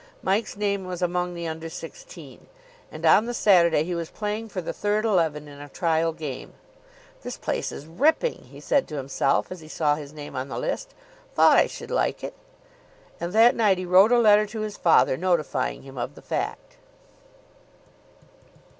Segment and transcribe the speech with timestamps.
[0.23, 2.47] Mike's name was among the Under Sixteen.
[2.91, 6.55] And on the Saturday he was playing for the third eleven in a trial game.
[7.21, 10.57] "This place is ripping," he said to himself, as he saw his name on the
[10.57, 10.95] list.
[11.35, 12.33] "Thought I should like it."
[13.19, 16.77] And that night he wrote a letter to his father, notifying him of the fact.